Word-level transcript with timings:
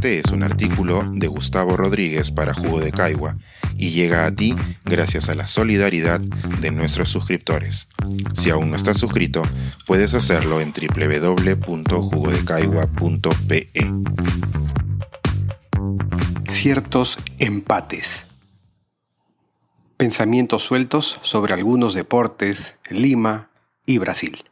Este 0.00 0.18
es 0.18 0.32
un 0.32 0.42
artículo 0.42 1.04
de 1.12 1.26
Gustavo 1.26 1.76
Rodríguez 1.76 2.30
para 2.30 2.54
Jugo 2.54 2.80
de 2.80 2.90
Caigua 2.90 3.36
y 3.76 3.90
llega 3.90 4.24
a 4.24 4.34
ti 4.34 4.56
gracias 4.86 5.28
a 5.28 5.34
la 5.34 5.46
solidaridad 5.46 6.20
de 6.20 6.70
nuestros 6.70 7.10
suscriptores. 7.10 7.86
Si 8.32 8.48
aún 8.48 8.70
no 8.70 8.78
estás 8.78 8.96
suscrito, 8.96 9.42
puedes 9.86 10.14
hacerlo 10.14 10.62
en 10.62 10.72
www.jugodecaigua.pe. 10.72 13.68
Ciertos 16.48 17.18
empates. 17.38 18.26
Pensamientos 19.98 20.62
sueltos 20.62 21.18
sobre 21.20 21.52
algunos 21.52 21.92
deportes, 21.92 22.76
Lima 22.88 23.50
y 23.84 23.98
Brasil. 23.98 24.49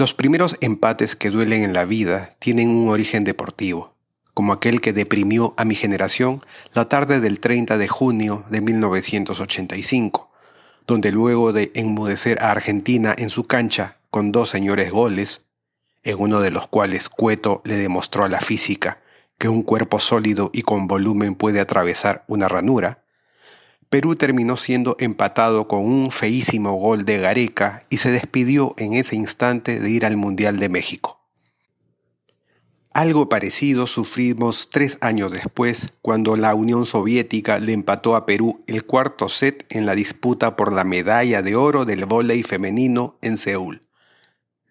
Los 0.00 0.14
primeros 0.14 0.56
empates 0.62 1.14
que 1.14 1.28
duelen 1.28 1.62
en 1.62 1.74
la 1.74 1.84
vida 1.84 2.34
tienen 2.38 2.70
un 2.70 2.88
origen 2.88 3.22
deportivo, 3.22 3.92
como 4.32 4.54
aquel 4.54 4.80
que 4.80 4.94
deprimió 4.94 5.52
a 5.58 5.66
mi 5.66 5.74
generación 5.74 6.40
la 6.72 6.88
tarde 6.88 7.20
del 7.20 7.38
30 7.38 7.76
de 7.76 7.86
junio 7.86 8.42
de 8.48 8.62
1985, 8.62 10.30
donde 10.86 11.12
luego 11.12 11.52
de 11.52 11.70
enmudecer 11.74 12.40
a 12.40 12.50
Argentina 12.50 13.14
en 13.14 13.28
su 13.28 13.46
cancha 13.46 13.98
con 14.08 14.32
dos 14.32 14.48
señores 14.48 14.90
goles, 14.90 15.44
en 16.02 16.18
uno 16.18 16.40
de 16.40 16.50
los 16.50 16.66
cuales 16.66 17.10
Cueto 17.10 17.60
le 17.66 17.76
demostró 17.76 18.24
a 18.24 18.28
la 18.28 18.40
física 18.40 19.02
que 19.36 19.50
un 19.50 19.62
cuerpo 19.62 20.00
sólido 20.00 20.48
y 20.54 20.62
con 20.62 20.86
volumen 20.86 21.34
puede 21.34 21.60
atravesar 21.60 22.24
una 22.26 22.48
ranura, 22.48 23.04
Perú 23.90 24.14
terminó 24.14 24.56
siendo 24.56 24.94
empatado 25.00 25.66
con 25.66 25.80
un 25.80 26.12
feísimo 26.12 26.74
gol 26.74 27.04
de 27.04 27.18
Gareca 27.18 27.80
y 27.90 27.96
se 27.96 28.12
despidió 28.12 28.74
en 28.78 28.94
ese 28.94 29.16
instante 29.16 29.80
de 29.80 29.90
ir 29.90 30.06
al 30.06 30.16
Mundial 30.16 30.60
de 30.60 30.68
México. 30.68 31.20
Algo 32.92 33.28
parecido 33.28 33.88
sufrimos 33.88 34.68
tres 34.70 34.96
años 35.00 35.32
después, 35.32 35.92
cuando 36.02 36.36
la 36.36 36.54
Unión 36.54 36.86
Soviética 36.86 37.58
le 37.58 37.72
empató 37.72 38.14
a 38.14 38.26
Perú 38.26 38.62
el 38.68 38.84
cuarto 38.84 39.28
set 39.28 39.66
en 39.70 39.86
la 39.86 39.96
disputa 39.96 40.54
por 40.54 40.72
la 40.72 40.84
medalla 40.84 41.42
de 41.42 41.56
oro 41.56 41.84
del 41.84 42.04
vóley 42.04 42.44
femenino 42.44 43.18
en 43.22 43.36
Seúl. 43.38 43.80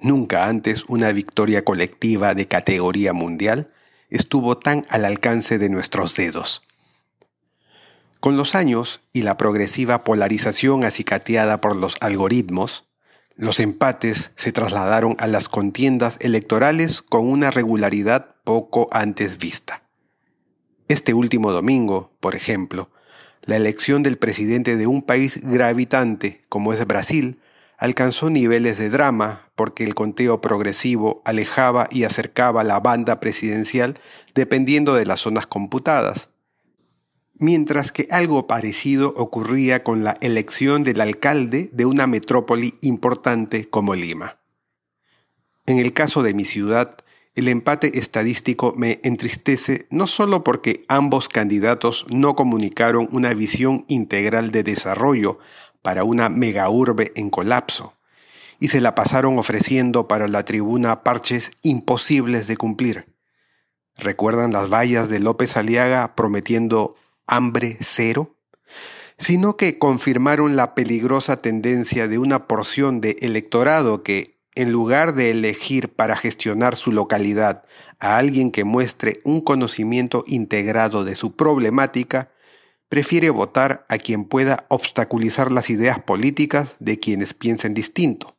Nunca 0.00 0.46
antes 0.46 0.84
una 0.88 1.12
victoria 1.12 1.64
colectiva 1.64 2.34
de 2.34 2.48
categoría 2.48 3.12
mundial 3.12 3.72
estuvo 4.08 4.56
tan 4.56 4.86
al 4.88 5.04
alcance 5.04 5.58
de 5.58 5.68
nuestros 5.68 6.16
dedos. 6.16 6.62
Con 8.22 8.36
los 8.36 8.54
años 8.54 9.00
y 9.12 9.22
la 9.22 9.36
progresiva 9.36 10.04
polarización 10.04 10.84
acicateada 10.84 11.60
por 11.60 11.74
los 11.74 11.96
algoritmos, 12.00 12.88
los 13.34 13.58
empates 13.58 14.30
se 14.36 14.52
trasladaron 14.52 15.16
a 15.18 15.26
las 15.26 15.48
contiendas 15.48 16.18
electorales 16.20 17.02
con 17.02 17.28
una 17.28 17.50
regularidad 17.50 18.36
poco 18.44 18.86
antes 18.92 19.38
vista. 19.38 19.82
Este 20.86 21.14
último 21.14 21.50
domingo, 21.50 22.12
por 22.20 22.36
ejemplo, 22.36 22.92
la 23.44 23.56
elección 23.56 24.04
del 24.04 24.18
presidente 24.18 24.76
de 24.76 24.86
un 24.86 25.02
país 25.02 25.40
gravitante 25.42 26.44
como 26.48 26.72
es 26.72 26.86
Brasil 26.86 27.40
alcanzó 27.76 28.30
niveles 28.30 28.78
de 28.78 28.88
drama 28.88 29.50
porque 29.56 29.82
el 29.82 29.96
conteo 29.96 30.40
progresivo 30.40 31.22
alejaba 31.24 31.88
y 31.90 32.04
acercaba 32.04 32.62
la 32.62 32.78
banda 32.78 33.18
presidencial 33.18 33.98
dependiendo 34.32 34.94
de 34.94 35.06
las 35.06 35.18
zonas 35.18 35.48
computadas 35.48 36.28
mientras 37.42 37.90
que 37.90 38.06
algo 38.12 38.46
parecido 38.46 39.12
ocurría 39.16 39.82
con 39.82 40.04
la 40.04 40.16
elección 40.20 40.84
del 40.84 41.00
alcalde 41.00 41.70
de 41.72 41.84
una 41.84 42.06
metrópoli 42.06 42.74
importante 42.82 43.68
como 43.68 43.96
Lima. 43.96 44.38
En 45.66 45.80
el 45.80 45.92
caso 45.92 46.22
de 46.22 46.34
mi 46.34 46.44
ciudad, 46.44 46.96
el 47.34 47.48
empate 47.48 47.98
estadístico 47.98 48.74
me 48.76 49.00
entristece 49.02 49.88
no 49.90 50.06
solo 50.06 50.44
porque 50.44 50.84
ambos 50.86 51.28
candidatos 51.28 52.06
no 52.10 52.36
comunicaron 52.36 53.08
una 53.10 53.34
visión 53.34 53.86
integral 53.88 54.52
de 54.52 54.62
desarrollo 54.62 55.40
para 55.82 56.04
una 56.04 56.28
megaurbe 56.28 57.10
en 57.16 57.28
colapso, 57.28 57.94
y 58.60 58.68
se 58.68 58.80
la 58.80 58.94
pasaron 58.94 59.36
ofreciendo 59.36 60.06
para 60.06 60.28
la 60.28 60.44
tribuna 60.44 61.02
parches 61.02 61.50
imposibles 61.62 62.46
de 62.46 62.56
cumplir. 62.56 63.16
¿Recuerdan 63.96 64.52
las 64.52 64.72
vallas 64.72 65.08
de 65.08 65.18
López 65.18 65.56
Aliaga 65.56 66.14
prometiendo 66.14 66.94
hambre 67.32 67.78
cero, 67.80 68.36
sino 69.16 69.56
que 69.56 69.78
confirmaron 69.78 70.54
la 70.54 70.74
peligrosa 70.74 71.38
tendencia 71.38 72.06
de 72.06 72.18
una 72.18 72.46
porción 72.46 73.00
de 73.00 73.16
electorado 73.20 74.02
que, 74.02 74.38
en 74.54 74.70
lugar 74.70 75.14
de 75.14 75.30
elegir 75.30 75.94
para 75.94 76.14
gestionar 76.16 76.76
su 76.76 76.92
localidad 76.92 77.64
a 77.98 78.18
alguien 78.18 78.50
que 78.50 78.64
muestre 78.64 79.14
un 79.24 79.40
conocimiento 79.40 80.24
integrado 80.26 81.04
de 81.04 81.16
su 81.16 81.34
problemática, 81.34 82.28
prefiere 82.90 83.30
votar 83.30 83.86
a 83.88 83.96
quien 83.96 84.24
pueda 84.24 84.66
obstaculizar 84.68 85.50
las 85.52 85.70
ideas 85.70 86.02
políticas 86.02 86.74
de 86.80 86.98
quienes 86.98 87.32
piensen 87.32 87.72
distinto, 87.72 88.36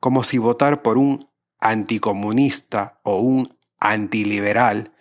como 0.00 0.24
si 0.24 0.38
votar 0.38 0.82
por 0.82 0.98
un 0.98 1.30
anticomunista 1.60 2.98
o 3.04 3.20
un 3.20 3.44
antiliberal 3.78 4.92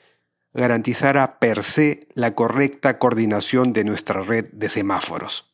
garantizara 0.53 1.39
per 1.39 1.63
se 1.63 1.99
la 2.13 2.33
correcta 2.33 2.99
coordinación 2.99 3.73
de 3.73 3.83
nuestra 3.83 4.21
red 4.21 4.49
de 4.51 4.69
semáforos. 4.69 5.53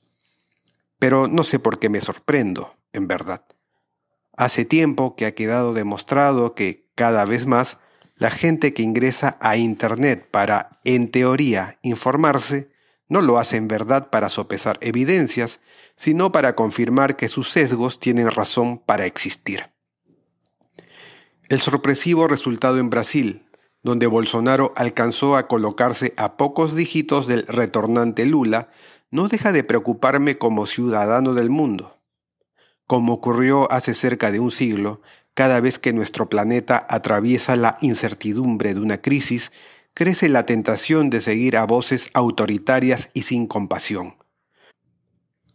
Pero 1.00 1.28
no 1.28 1.44
sé 1.44 1.60
por 1.60 1.80
qué 1.80 1.90
me 1.90 2.02
sorprendo, 2.02 2.76
en 2.94 3.08
verdad. 3.08 3.46
Hace 4.36 4.66
tiempo 4.66 5.16
que 5.16 5.26
ha 5.26 5.36
quedado 5.36 5.74
demostrado 5.74 6.56
que, 6.56 6.88
cada 6.96 7.26
vez 7.26 7.46
más, 7.46 7.80
la 8.16 8.32
gente 8.32 8.74
que 8.74 8.84
ingresa 8.84 9.38
a 9.42 9.58
Internet 9.58 10.28
para, 10.32 10.80
en 10.84 11.12
teoría, 11.12 11.78
informarse, 11.82 12.70
no 13.10 13.22
lo 13.22 13.38
hace 13.38 13.58
en 13.58 13.68
verdad 13.68 14.10
para 14.10 14.30
sopesar 14.30 14.78
evidencias, 14.82 15.60
sino 15.96 16.32
para 16.32 16.56
confirmar 16.56 17.16
que 17.16 17.30
sus 17.30 17.50
sesgos 17.50 18.00
tienen 18.00 18.32
razón 18.32 18.80
para 18.80 19.06
existir. 19.06 19.72
El 21.50 21.60
sorpresivo 21.60 22.28
resultado 22.28 22.78
en 22.80 22.90
Brasil, 22.90 23.46
donde 23.84 24.08
Bolsonaro 24.08 24.74
alcanzó 24.76 25.36
a 25.36 25.48
colocarse 25.48 26.14
a 26.18 26.38
pocos 26.38 26.76
dígitos 26.76 27.28
del 27.28 27.46
retornante 27.46 28.26
Lula, 28.26 28.70
no 29.12 29.28
deja 29.28 29.52
de 29.52 29.64
preocuparme 29.64 30.38
como 30.38 30.66
ciudadano 30.66 31.34
del 31.34 31.50
mundo. 31.50 31.98
Como 32.88 33.14
ocurrió 33.14 33.72
hace 33.72 33.94
cerca 33.94 34.32
de 34.32 34.40
un 34.40 34.52
siglo, 34.52 35.02
cada 35.34 35.60
vez 35.60 35.80
que 35.80 35.94
nuestro 35.94 36.30
planeta 36.30 36.86
atraviesa 36.90 37.56
la 37.56 37.78
incertidumbre 37.82 38.74
de 38.74 38.80
una 38.80 39.00
crisis, 39.00 39.52
crece 39.94 40.30
la 40.30 40.46
tentación 40.46 41.10
de 41.10 41.22
seguir 41.22 41.58
a 41.58 41.66
voces 41.66 42.10
autoritarias 42.14 43.10
y 43.14 43.24
sin 43.24 43.48
compasión. 43.48 44.16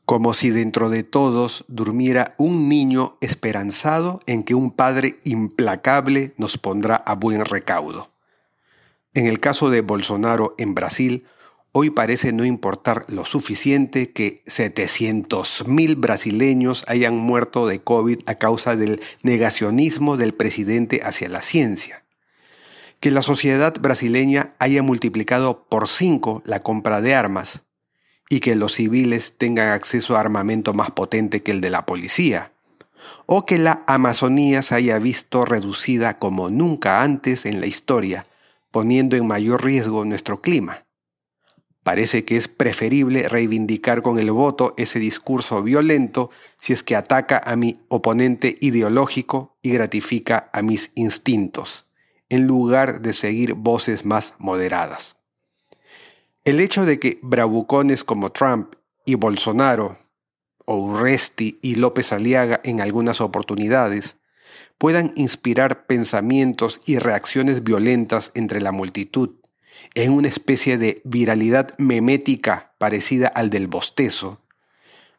Como 0.04 0.32
si 0.32 0.50
dentro 0.50 0.88
de 0.90 1.02
todos 1.02 1.64
durmiera 1.68 2.34
un 2.38 2.68
niño 2.68 3.18
esperanzado 3.20 4.14
en 4.26 4.42
que 4.42 4.54
un 4.54 4.70
padre 4.70 5.18
implacable 5.24 6.34
nos 6.38 6.56
pondrá 6.56 6.96
a 6.96 7.14
buen 7.14 7.44
recaudo. 7.44 8.10
En 9.18 9.26
el 9.26 9.40
caso 9.40 9.68
de 9.68 9.80
Bolsonaro 9.80 10.54
en 10.58 10.76
Brasil, 10.76 11.26
hoy 11.72 11.90
parece 11.90 12.32
no 12.32 12.44
importar 12.44 13.04
lo 13.08 13.24
suficiente 13.24 14.12
que 14.12 14.44
700.000 14.44 15.96
brasileños 15.98 16.84
hayan 16.86 17.16
muerto 17.16 17.66
de 17.66 17.80
COVID 17.80 18.20
a 18.26 18.36
causa 18.36 18.76
del 18.76 19.00
negacionismo 19.24 20.16
del 20.16 20.34
presidente 20.34 21.00
hacia 21.02 21.28
la 21.28 21.42
ciencia. 21.42 22.04
Que 23.00 23.10
la 23.10 23.22
sociedad 23.22 23.74
brasileña 23.80 24.54
haya 24.60 24.84
multiplicado 24.84 25.66
por 25.68 25.88
cinco 25.88 26.40
la 26.44 26.62
compra 26.62 27.00
de 27.00 27.16
armas 27.16 27.62
y 28.30 28.38
que 28.38 28.54
los 28.54 28.74
civiles 28.74 29.34
tengan 29.36 29.70
acceso 29.70 30.16
a 30.16 30.20
armamento 30.20 30.74
más 30.74 30.92
potente 30.92 31.42
que 31.42 31.50
el 31.50 31.60
de 31.60 31.70
la 31.70 31.86
policía. 31.86 32.52
O 33.26 33.46
que 33.46 33.58
la 33.58 33.82
Amazonía 33.88 34.62
se 34.62 34.76
haya 34.76 35.00
visto 35.00 35.44
reducida 35.44 36.20
como 36.20 36.50
nunca 36.50 37.02
antes 37.02 37.46
en 37.46 37.60
la 37.60 37.66
historia 37.66 38.24
poniendo 38.70 39.16
en 39.16 39.26
mayor 39.26 39.64
riesgo 39.64 40.04
nuestro 40.04 40.40
clima. 40.40 40.86
Parece 41.82 42.24
que 42.24 42.36
es 42.36 42.48
preferible 42.48 43.28
reivindicar 43.28 44.02
con 44.02 44.18
el 44.18 44.30
voto 44.30 44.74
ese 44.76 44.98
discurso 44.98 45.62
violento 45.62 46.30
si 46.60 46.74
es 46.74 46.82
que 46.82 46.94
ataca 46.94 47.40
a 47.42 47.56
mi 47.56 47.80
oponente 47.88 48.58
ideológico 48.60 49.56
y 49.62 49.70
gratifica 49.70 50.50
a 50.52 50.60
mis 50.60 50.92
instintos, 50.96 51.90
en 52.28 52.46
lugar 52.46 53.00
de 53.00 53.14
seguir 53.14 53.54
voces 53.54 54.04
más 54.04 54.34
moderadas. 54.38 55.16
El 56.44 56.60
hecho 56.60 56.84
de 56.84 56.98
que 56.98 57.18
bravucones 57.22 58.04
como 58.04 58.32
Trump 58.32 58.74
y 59.06 59.14
Bolsonaro, 59.14 59.98
o 60.70 60.94
y 61.40 61.74
López 61.76 62.12
Aliaga 62.12 62.60
en 62.62 62.82
algunas 62.82 63.22
oportunidades, 63.22 64.17
puedan 64.78 65.12
inspirar 65.16 65.86
pensamientos 65.86 66.80
y 66.86 66.98
reacciones 66.98 67.64
violentas 67.64 68.30
entre 68.34 68.60
la 68.60 68.72
multitud, 68.72 69.30
en 69.94 70.12
una 70.12 70.28
especie 70.28 70.78
de 70.78 71.00
viralidad 71.04 71.76
memética 71.78 72.74
parecida 72.78 73.28
al 73.28 73.50
del 73.50 73.68
bostezo, 73.68 74.40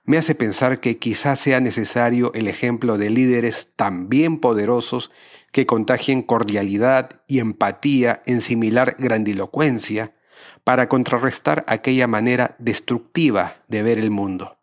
me 0.10 0.18
hace 0.18 0.34
pensar 0.34 0.80
que 0.80 0.98
quizás 0.98 1.40
sea 1.40 1.60
necesario 1.60 2.34
el 2.34 2.48
ejemplo 2.48 2.98
de 2.98 3.12
líderes 3.12 3.70
también 3.76 4.40
poderosos 4.40 5.12
que 5.52 5.68
contagien 5.68 6.24
cordialidad 6.24 7.22
y 7.28 7.38
empatía 7.38 8.24
en 8.26 8.42
similar 8.42 8.96
grandilocuencia 8.98 10.16
para 10.64 10.90
contrarrestar 10.90 11.64
aquella 11.68 12.08
manera 12.08 12.56
destructiva 12.58 13.58
de 13.68 13.84
ver 13.84 14.00
el 14.00 14.10
mundo. 14.10 14.58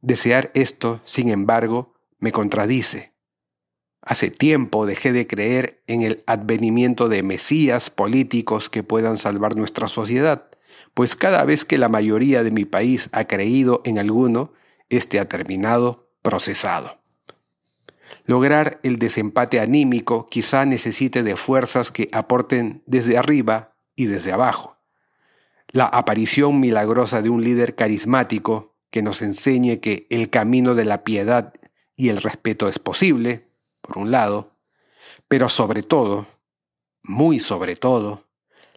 Desear 0.00 0.50
esto, 0.54 1.00
sin 1.04 1.28
embargo, 1.28 1.94
me 2.18 2.32
contradice. 2.32 3.12
Hace 4.08 4.30
tiempo 4.30 4.86
dejé 4.86 5.12
de 5.12 5.26
creer 5.26 5.82
en 5.86 6.02
el 6.02 6.24
advenimiento 6.26 7.08
de 7.08 7.22
mesías 7.22 7.90
políticos 7.90 8.68
que 8.68 8.82
puedan 8.82 9.18
salvar 9.18 9.54
nuestra 9.54 9.86
sociedad 9.86 10.48
pues 10.98 11.14
cada 11.14 11.44
vez 11.44 11.64
que 11.64 11.78
la 11.78 11.88
mayoría 11.88 12.42
de 12.42 12.50
mi 12.50 12.64
país 12.64 13.08
ha 13.12 13.28
creído 13.28 13.82
en 13.84 14.00
alguno, 14.00 14.52
éste 14.88 15.20
ha 15.20 15.28
terminado 15.28 16.10
procesado. 16.22 16.98
Lograr 18.24 18.80
el 18.82 18.98
desempate 18.98 19.60
anímico 19.60 20.26
quizá 20.28 20.64
necesite 20.64 21.22
de 21.22 21.36
fuerzas 21.36 21.92
que 21.92 22.08
aporten 22.10 22.82
desde 22.86 23.16
arriba 23.16 23.76
y 23.94 24.06
desde 24.06 24.32
abajo. 24.32 24.76
La 25.68 25.84
aparición 25.84 26.58
milagrosa 26.58 27.22
de 27.22 27.30
un 27.30 27.44
líder 27.44 27.76
carismático 27.76 28.74
que 28.90 29.00
nos 29.00 29.22
enseñe 29.22 29.78
que 29.78 30.08
el 30.10 30.30
camino 30.30 30.74
de 30.74 30.84
la 30.84 31.04
piedad 31.04 31.54
y 31.94 32.08
el 32.08 32.20
respeto 32.20 32.68
es 32.68 32.80
posible, 32.80 33.44
por 33.88 33.98
un 33.98 34.10
lado, 34.10 34.52
pero 35.28 35.48
sobre 35.48 35.82
todo, 35.82 36.26
muy 37.02 37.40
sobre 37.40 37.74
todo, 37.74 38.24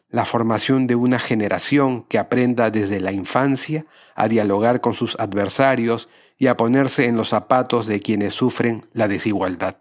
la 0.09 0.25
formación 0.25 0.87
de 0.87 0.95
una 0.95 1.19
generación 1.19 2.03
que 2.03 2.17
aprenda 2.17 2.71
desde 2.71 3.01
la 3.01 3.11
infancia 3.11 3.85
a 4.15 4.27
dialogar 4.29 4.79
con 4.79 4.93
sus 4.93 5.19
adversarios 5.19 6.09
y 6.37 6.47
a 6.47 6.57
ponerse 6.57 7.05
en 7.05 7.17
los 7.17 7.29
zapatos 7.29 7.85
de 7.87 7.99
quienes 7.99 8.33
sufren 8.33 8.81
la 8.93 9.07
desigualdad. 9.07 9.77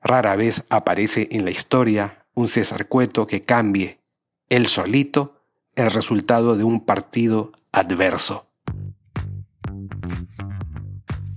Rara 0.00 0.34
vez 0.34 0.64
aparece 0.70 1.28
en 1.30 1.44
la 1.44 1.50
historia 1.50 2.26
un 2.34 2.48
César 2.48 2.88
Cueto 2.88 3.26
que 3.26 3.44
cambie, 3.44 4.00
él 4.48 4.66
solito, 4.66 5.42
el 5.74 5.90
resultado 5.90 6.56
de 6.56 6.64
un 6.64 6.84
partido 6.84 7.52
adverso. 7.72 8.46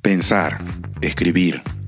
Pensar, 0.02 0.60
escribir, 1.02 1.62